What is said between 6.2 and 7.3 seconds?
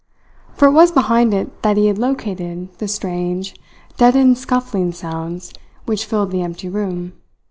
the empty room.